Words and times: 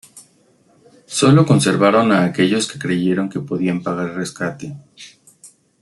Solo 1.19 1.45
conservaron 1.45 2.11
a 2.11 2.23
aquellos 2.23 2.67
que 2.71 2.79
creyeron 2.79 3.29
que 3.29 3.39
podían 3.39 3.83
pagar 3.83 4.15
rescate. 4.15 4.75